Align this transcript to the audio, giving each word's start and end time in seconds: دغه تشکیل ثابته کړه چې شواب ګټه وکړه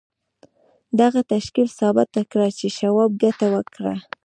دغه 0.99 1.21
تشکیل 1.33 1.67
ثابته 1.79 2.21
کړه 2.31 2.47
چې 2.57 2.67
شواب 2.77 3.11
ګټه 3.23 3.47
وکړه 3.55 3.95